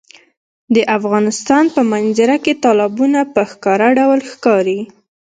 د 0.75 0.77
افغانستان 0.97 1.63
په 1.75 1.81
منظره 1.91 2.37
کې 2.43 2.53
تالابونه 2.63 3.19
په 3.33 3.41
ښکاره 3.51 3.87
ډول 3.99 4.19
ښکاري. 4.31 4.79